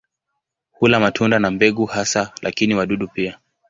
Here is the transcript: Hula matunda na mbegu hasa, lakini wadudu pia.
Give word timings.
Hula 0.71 0.99
matunda 0.99 1.39
na 1.39 1.51
mbegu 1.51 1.85
hasa, 1.85 2.31
lakini 2.41 2.75
wadudu 2.75 3.07
pia. 3.07 3.39